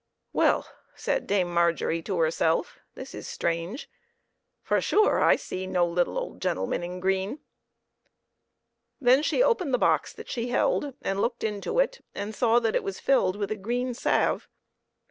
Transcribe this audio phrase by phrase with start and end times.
[0.33, 3.87] "Well," said Dame Margery to herself," this is strange,
[4.63, 5.37] for sure!
[5.37, 7.39] / see no little old gentle man in green."
[8.99, 12.75] Then she opened the box that she held, and looked into it and saw that
[12.75, 14.47] it was filled with a green salve.